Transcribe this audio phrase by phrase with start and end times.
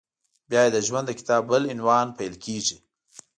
[0.49, 2.77] بیا یې د ژوند د کتاب بل عنوان پیل کېږي…